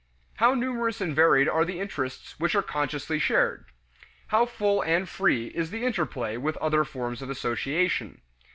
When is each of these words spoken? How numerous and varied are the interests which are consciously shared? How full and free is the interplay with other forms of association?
How 0.37 0.55
numerous 0.55 0.99
and 0.99 1.15
varied 1.15 1.47
are 1.47 1.63
the 1.63 1.79
interests 1.79 2.33
which 2.39 2.55
are 2.55 2.63
consciously 2.63 3.19
shared? 3.19 3.65
How 4.29 4.47
full 4.47 4.81
and 4.81 5.07
free 5.07 5.49
is 5.49 5.69
the 5.69 5.85
interplay 5.85 6.37
with 6.37 6.57
other 6.57 6.83
forms 6.83 7.21
of 7.21 7.29
association? 7.29 8.19